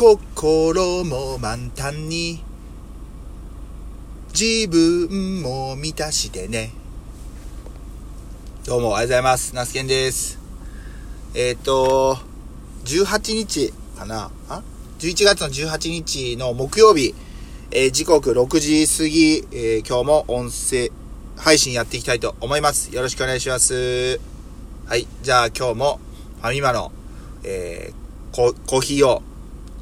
[0.00, 2.40] 心も満タンに
[4.32, 6.70] 自分も満たしてね。
[8.64, 9.56] どうも、おはようございます。
[9.56, 10.38] ナスケンです。
[11.34, 12.16] えっ、と、
[12.84, 14.30] 18日かな？
[14.48, 14.62] あ
[15.00, 17.12] ?11 月の18日の木曜日、
[17.72, 20.92] えー時刻6時過ぎ、えー今日も音声
[21.36, 22.94] 配信やっていきたいと思います。
[22.94, 24.20] よろしくお願いします。
[24.86, 25.08] はい。
[25.22, 25.98] じゃあ今日も
[26.40, 26.92] ファミマの、
[27.42, 29.22] えーコーヒーを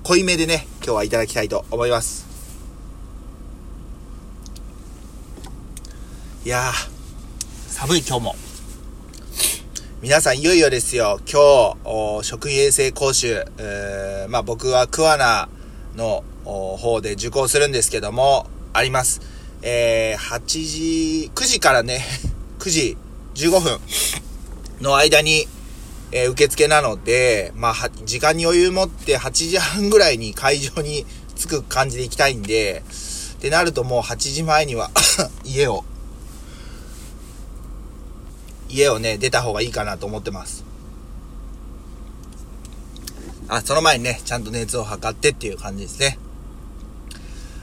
[0.07, 2.29] 濃いめでね、今日はいただきたいと思います。
[6.45, 8.37] いやー、寒い今日も。
[10.03, 11.75] 皆さんいよいよですよ、今
[12.21, 15.49] 日、食品衛生講習、えーまあ僕は桑名
[15.97, 19.21] の方で受講するんですけども、あります。
[19.63, 22.07] えー、8時、9時からね、
[22.61, 22.97] 9時
[23.35, 23.81] 15分
[24.81, 25.49] の間に、
[26.13, 32.83] えー受付なので、まあ、は時間に余裕持って8時半ぐらいに会場に着く感じで行きたいんで、
[33.37, 34.91] ってなるともう8時前には
[35.45, 35.85] 家を、
[38.69, 40.65] 家をね、出た方がいいかなと思ってます。
[43.49, 46.19] あ、その前にね、ちゃんと熱を測ってっていう感じですね。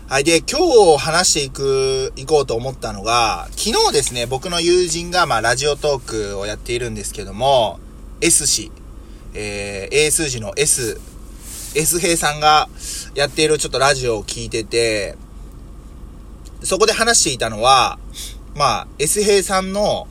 [0.07, 0.23] はい。
[0.23, 0.59] で、今
[0.95, 6.01] 日話していく、行こうと思ったのが、昨日ですね、僕の友人が、まあ、ラジオトー
[6.33, 7.79] クをやっているんですけども、
[8.23, 8.71] S 氏、
[9.33, 10.97] えー、英数字の S、
[11.75, 12.69] S 平さんが
[13.15, 15.17] やっているちょっとラジオを聞いてて、
[16.63, 17.99] そこで話していたのは、
[18.55, 20.07] まあ、S 平さんの、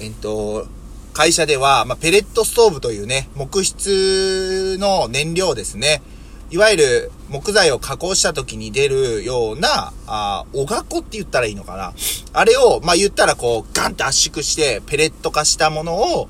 [0.00, 0.68] えっと、
[1.12, 6.02] 会社では、まあ、ペレットストーブというね、木質の燃料ですね。
[6.50, 11.94] いわゆる木材を加工した時に出るような、あおがこって言ったらいいのかな。
[12.32, 16.28] あれを、まあ、言ったらこう、ガンって圧縮して、ペレット化したものを、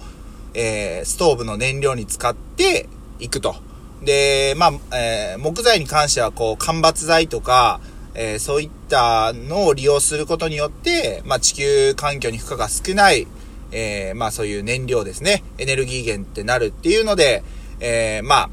[0.55, 2.88] えーストーブの燃料に使って
[3.19, 3.56] いくと。
[4.02, 7.80] で、まあ、えー木材に関してはこう、間伐材とか、
[8.14, 13.27] えーそういったのを利用することによって、まあ、地球環境に負荷が少ない、
[13.73, 15.42] えーまあ、そういう燃料ですね。
[15.58, 17.42] エネルギー源ってなるっていうので、
[17.80, 18.50] えまあ、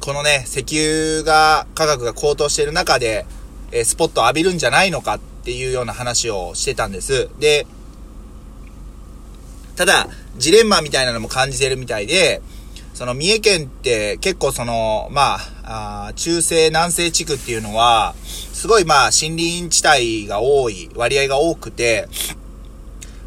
[0.00, 3.26] このね、石油が、価格が高騰している中で、
[3.72, 7.28] えスポットを浴びるんじゃないのかっていうような話をしてたんです。
[7.38, 7.66] で、
[9.76, 12.40] ただ、ジレンマみたいなのも感じてるみたいで、
[12.94, 22.08] その三重県って結構その、まあ、あ中西南西地区っていうのは、すごいまあ森林地帯が多い、割合が多くて、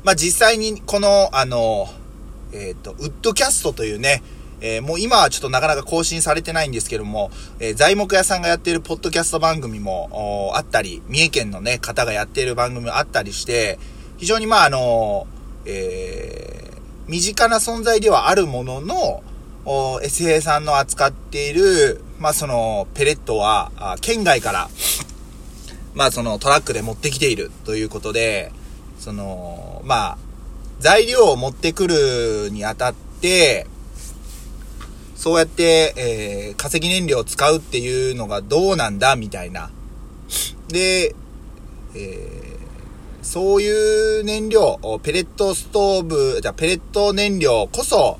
[0.04, 1.88] まあ実際にこの、あの、
[2.52, 4.24] えっ、と、ウッドキャストというね、
[4.62, 7.30] えーもう今はちょっとなかなか更新されてないんですけども、
[7.60, 13.78] えー材木屋さんがやっているポッドキャスト番組もあったり、三重県のね、方がやっている番組もあったりして、
[14.18, 15.28] 非常にまああの、
[15.66, 16.60] えー
[17.10, 19.24] 身近な存在ではあるものの、
[19.66, 24.70] SA さんの扱っている、まあその、ペレットは、県外から、
[25.96, 28.52] まあそのトラックで持ってきているということで、
[29.00, 30.18] その、まあ、
[30.80, 33.66] 材料を持ってくるにあたって、
[35.16, 39.72] そうやって、えー化石燃料を使うっていうのがどうなんだみたいな。
[40.68, 41.16] で、
[41.96, 42.49] えー
[43.22, 48.18] そういう燃料、ペレットストーブ、じゃペレット燃料こそ、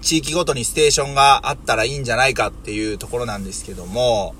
[0.00, 4.34] 地域ごとにステーションがあったらいいんじゃないかっていうところなんですけども、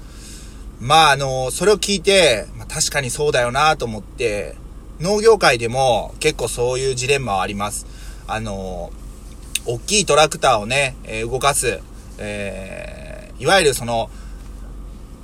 [0.81, 4.57] まああの、それを聞いて、まあ、確かにそうだよなと思って、
[5.01, 7.87] 農業界でも結構そういうジレンマはあります。
[8.27, 8.91] あの、
[9.67, 11.81] 大きいトラクターをね、え動かす、
[12.19, 13.13] えー
[13.43, 14.09] いわゆるその、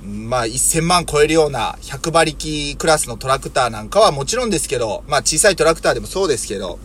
[0.03, 6.79] まあ、1000万超えるような100馬力クラスのトラクターなんかはもちろんですけど、まあ小さいトラクターでもそうですけど、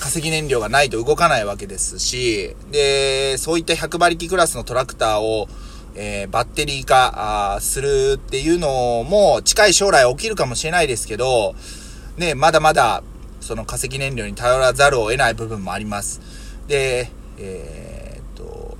[0.00, 5.48] 化石燃料がないと動かないわけですし、で、そういった100馬力クラスのトラクターを、
[5.94, 11.54] えーバッテリー化するっていうのも近い将来起きるかもしれないですけど、
[12.18, 13.02] ね、まだまだ
[13.40, 16.20] その化石燃料に頼らざるを得ない部分もあります。
[16.66, 18.76] で、えーっと、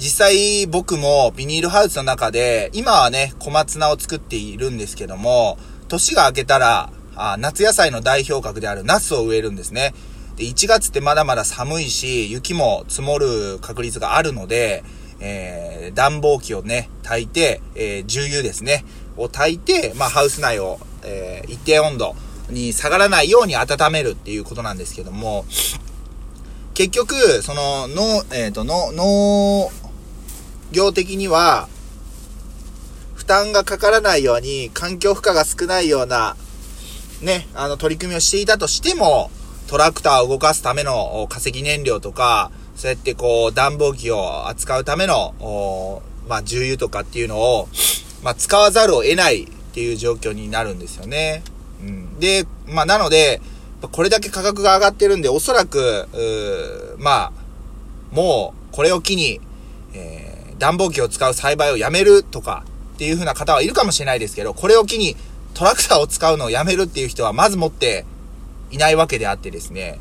[0.00, 5.58] 実際僕もビニールハウスの中で、今はね、小松菜を作っているんですけども、
[5.88, 9.92] 年が明けたら、あ夏野菜の代表格であるナスを植えるんですね。
[10.36, 14.84] で、1月ってまだまだ寒いし、雪も積もる確率があるので、
[15.20, 18.86] えー、暖房機をね、炊いて、えー、重油ですね、
[19.18, 22.16] を炊いて、まあ、ハウス内を、えー、一定温度
[22.48, 25.44] に下がらないように温めるっていうことなんですけども、
[26.72, 29.70] 結局、その、農、えっ、と、農、農
[30.72, 31.68] 業的には、
[33.14, 36.36] 負担がかからないように、環境負荷が少ないような、
[37.20, 39.30] ね、あの、取り組みをしていたとしても、
[39.66, 47.68] トラクターを動かすための化石燃料とか、そうやってこう、暖房機を扱うための、まあ、重油とかっていうのを、
[48.22, 51.42] まあ、使わざるを得ないっていう状況になるんですよね。
[51.82, 52.18] うん。
[52.18, 53.40] で、まあ、なので、
[53.92, 57.32] これだけ価格が上がってるんで、おそらく、まあ、
[58.10, 59.40] もう、これを機に、
[59.94, 60.29] えー、
[60.60, 62.64] 暖房機を使う栽培をやめるとか
[62.94, 65.16] っていう風な方はいるかもしれないですけど、これを機に
[65.54, 68.04] トラクターを使うのをやめるっていう人はまず持って
[68.70, 69.98] いないわけであってですね。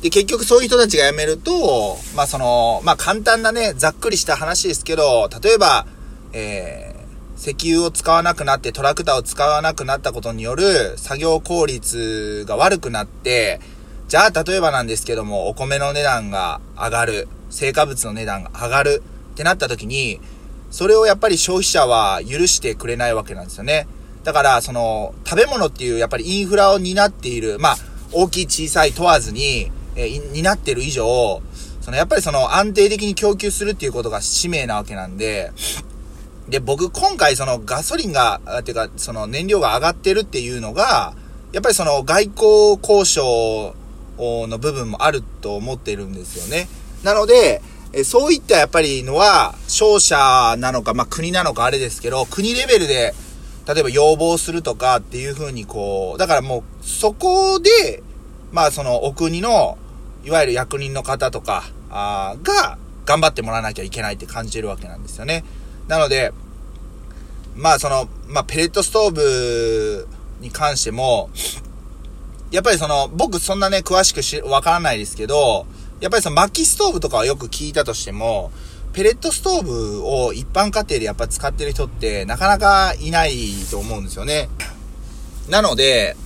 [0.00, 5.86] で、結局そういう人たちが辞めると、まあその、まあ簡単なね、ざっくりした話ですけど、例えば、
[6.32, 13.60] えー、石油を使わなくなってトラクターを使わなくなったことによる作業効率が悪くなって、
[14.06, 19.02] じゃあ例えばなんですけども、お米の値段が上がる、成果物の値段が上がる
[19.32, 20.20] ってなった時に、
[20.70, 23.86] それをやっぱり消費者は許してくれないわけなんですよね。
[24.24, 27.76] だから、その、食べ物っていうやっぱりインフラを担っている、まあ、
[28.12, 31.40] 大きい小さい問わずに、え、担ってる以上、
[31.80, 35.52] そのやっぱりその安定的に供給するっていうことが使命なわけなんで、
[36.48, 41.14] で、僕今回そのガソリンが、てかその燃料が上がってるっていうのが、
[41.52, 43.74] やっぱりその外交交渉
[44.18, 46.68] の部分もあると思ってるんですよね。
[47.02, 47.62] なので、
[47.92, 53.14] えそういったやっぱりのは、商社なのか、まあ、国なのかあれですけど、国レベルで、
[53.66, 58.02] 例えば要望するとかっていうふうにこう、だからもう、そこで、
[58.50, 59.78] まあそのお国の、
[60.24, 65.44] いわゆる役人の方とか、あが、頑張ってもらわなきゃいけないって感じてるわけなんですよね。
[65.86, 66.32] なので、
[67.56, 70.08] まあその、まあペレットストーブ
[70.40, 71.30] に関しても、
[72.50, 75.66] やっぱりその、僕そんなね、詳しくし、わからないですけど、
[76.00, 78.52] やっぱりその薪ストーブとかはよく聞いたとしても、
[78.92, 83.36] ペレットストーブを一般家庭でやっぱ使ってる人ってなかなかいない
[83.70, 84.48] と思うんですよね。
[85.48, 86.16] なので、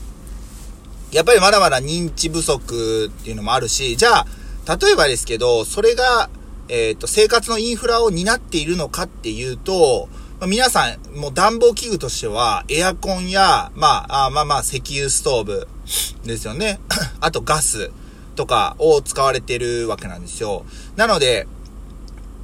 [1.11, 4.27] やっぱりまだまだ認知不足っていうのもあるし、じゃあ、
[4.81, 6.31] 例えばですけど、それが、
[6.69, 10.09] えっ、ー、と、生活のインフラを担っているのかっていうと、
[10.41, 15.69] まあ、皆さん、もう暖房器具としては、エアコンや、まあ、あまあまあ、石油ストーブ
[16.25, 16.81] ですよね。
[17.21, 17.91] あとガス
[18.35, 20.65] とかを使われてるわけなんですよ。
[20.97, 21.47] なので、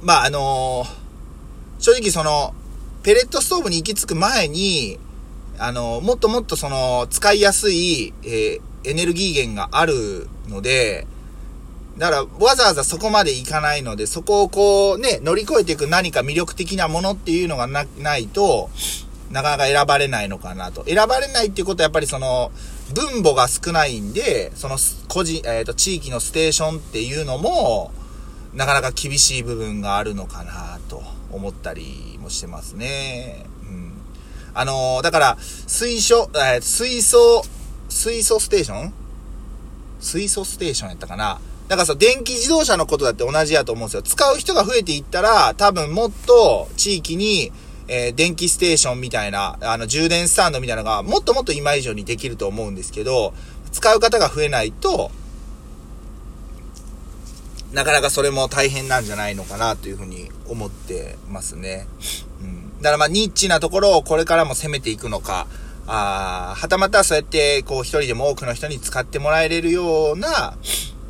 [0.01, 2.53] まあ、あのー、正直その、
[3.03, 4.99] ペレットストーブに行き着く前に、
[5.57, 11.05] あのー、もっともっとその、使いやすい、えー、エネルギー源があるので、
[11.97, 18.69] だから、わざわざそこまで行かないので、そこをこうね、乗り越えていく何か魅力的なものっていうのがな、ないと、
[19.31, 20.85] なかなか選ばれないのかなと。
[20.85, 22.51] 選ばれないっていうことはやっぱりその、
[22.93, 24.77] 分母が少ないんで、その
[25.07, 27.91] 個人、えっ、ー、と、地域のステーションっていうのも、
[28.53, 33.45] なかなか厳しい部分があるのかなと思ったりもしてますね。
[33.63, 33.93] うん。
[34.53, 37.43] あのー、だから、水素、えー、水素、
[37.89, 38.93] 水素ステーション？
[39.99, 41.39] 水素ステーションやったかな？
[41.67, 44.01] だからさ、電気自動車のことだって同じやと思うんですよ。
[44.01, 47.51] 使う人が増えていったら、多分もっと地域に、
[47.91, 53.33] えー、電気ステーションみたいな、あの、充電スタンドみたいなのが、もっともっと今以上にできると思うんですけど、
[53.71, 55.11] 使う方が増えないと、
[57.71, 61.87] なかなかそれも大変なんじゃないのかなというふうに思ってますね。
[62.41, 62.77] うん。
[62.81, 65.47] だからまあニッチなところをこれからも攻めていくのか、
[65.85, 70.57] あはたまたそうやってこう一人でも多くの人に使ってもらえれるような、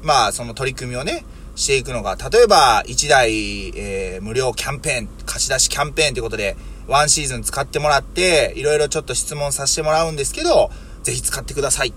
[0.01, 1.25] まあその取り組みをね、
[1.59, 6.55] していくのが、例えば1台、えー、無料キャンペーン、貸し出しキャンペーンということで、
[6.87, 10.71] ワンシーズン使ってもらって、いろいろちょっと質問させてもらうんですけど、
[11.03, 11.93] ぜひ使ってください。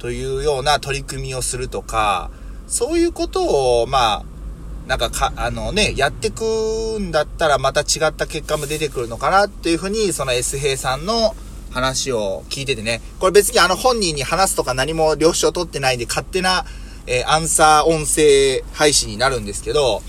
[0.00, 2.30] というような取り組みをするとか、
[2.66, 4.24] そういうことを、まあ、
[4.88, 11.36] なんかか、あのね、やってくんだったらまた違った結果も出てくるのかなっていうふうに、その S 平さんの
[11.70, 16.66] 話を聞いててね、これ別にあの本人に話すとか何も了承取ってないんで勝手な、
[17.06, 20.02] えー、アンサー音声配信になるんですけど、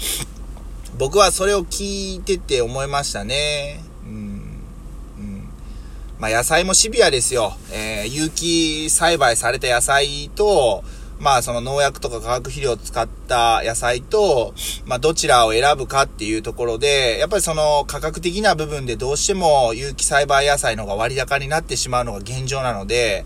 [0.98, 3.82] 僕はそれを聞いてて思いましたね。
[4.06, 4.62] うん。
[5.18, 5.50] うん。
[6.20, 7.58] まあ野菜もシビアですよ。
[7.72, 10.84] えー、有機栽培された野菜と、
[11.20, 14.54] まあその農薬とか化学肥料を使った野菜と、
[14.86, 23.26] まあどちらを選ぶかっていうところで、やっぱりその価格的な部分でどうしても有機栽培野菜の方が割高になってしまうのが現状なので、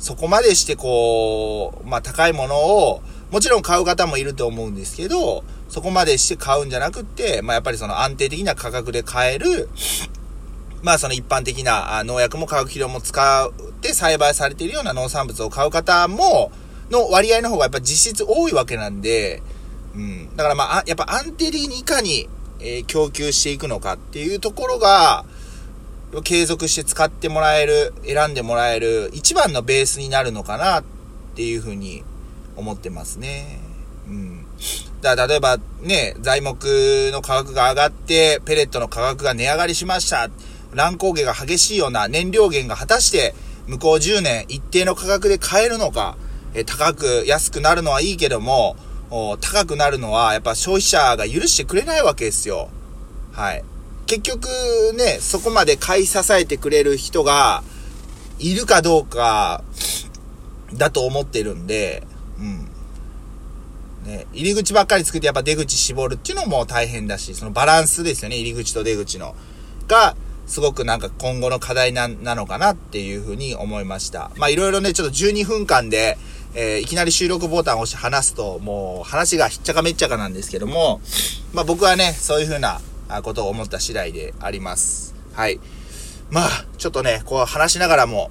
[0.00, 9.68] そこまでしてこう、まあ高いものを、もちろん買う方もいると思うんですけど、そこまでして買うんじゃなくって、まあやっぱりその安定的な価格で買える、
[10.82, 16.50] まあその一般的な農薬も化学肥料も使って栽培されているような農産物を買う方も、
[16.90, 19.42] の割合の方がやっぱ実質多いわけなんで、
[19.94, 20.34] うん。
[20.34, 22.28] だからまあ、やっぱ安定的にいかに、
[22.58, 25.24] えー、供給していくのかっていうところが、
[26.22, 30.84] 継続して使ってもらえる、選んでもらえる一番のベースになるのかなっ
[31.36, 32.02] ていうふうに
[32.56, 33.60] 思ってますね。
[34.08, 34.46] うん。
[35.00, 40.28] だから例えばね、材木の価格が上がって、ペレットの価格が値上がりしました。
[40.74, 43.34] 乱高下が激しいような燃料源が果たして
[43.66, 46.16] 向こう10年一定の価格で買えるのか、
[46.54, 48.76] え高く安くなるのはいいけども、
[49.40, 52.68] 高くなるのはやっぱ消費者が許してくれないわけですよ。
[53.32, 53.64] はい。
[54.10, 54.48] 結局
[54.96, 57.62] ね、そこまで買い支えてくれる人が
[58.40, 59.62] いるかどうか
[60.74, 62.02] だと思ってるんで、
[62.36, 62.68] うん。
[64.10, 69.36] ね、入り口ばっかり作ってやっぱ出口絞るっていうのも大変だし、そのバランスですよね、入り口と出口の。
[69.86, 70.16] が、
[70.48, 74.32] すごくなんか今後の課題な、なのかなっていうふうに思いました。
[74.36, 76.18] まあいろいろね、ちょっと12分間で、
[76.54, 81.00] えー、いきなり収録ボタンを押して話すと、もう話がひっちゃかめっちゃかなんですけども、
[81.52, 82.80] まあ僕はね、そういうふうな
[83.22, 85.14] ことを思った次第であります。
[85.34, 85.60] はい。
[86.30, 86.48] まあ、
[86.78, 88.30] ちょっとね、こう話しながらも、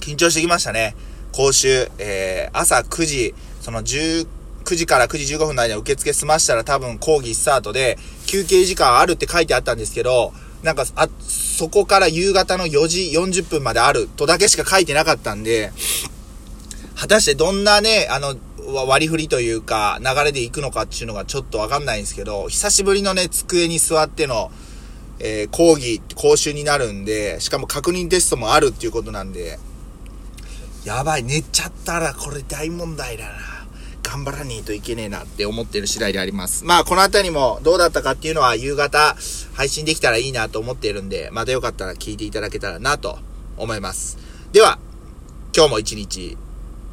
[0.00, 0.96] 緊張してきましたね。
[1.32, 4.26] 講習、えー、朝9時、その19
[4.64, 15.72] 時から9時15分の間受付済ましたら多分講義スタートで、休憩時間あるって書いてあったんですけど、なんか、あ、そこから夕方の4時40分まであるとだけしか書いてなかったんで、
[16.96, 18.36] 果たしてどんなね、あの、
[18.86, 24.50] 割り振りというか、流れで行くのかっていうのがちょっとわかんないんですけど、久しぶりのね、机に座っての、
[25.18, 29.58] えー、講義、講習になるんで、しかも確認テストもあるっていうことなんで、
[30.84, 33.60] やばい、寝ちゃったらこれ大問題だな。
[34.02, 36.64] 頑張らねえといけねえなって思ってる次第であります。
[36.64, 39.16] まあ、この辺りもどうだったかっていうのは夕方
[39.54, 43.18] 配信できたらいいなと思っているんで、またよかったら聞いていただけたらなと
[43.56, 44.18] 思います。
[44.52, 44.78] では、
[45.54, 46.36] 今日も一日、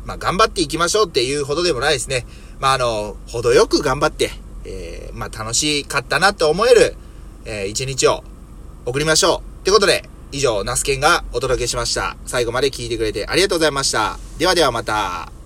[0.07, 2.25] まあ、頑張っていきましょうっていうほどでもないですね。
[2.59, 4.31] まあ、あの、程よく頑張って、
[4.63, 6.95] えー、まあ、楽しかったなと思える、
[7.45, 8.23] えー、一日を
[8.85, 9.61] 送りましょう。
[9.61, 12.15] ってことで、以上、ナスケンがお届けしました。
[12.25, 14.17] 最後まで聞いてくれてありがとうございました。
[14.37, 15.36] ではではまた。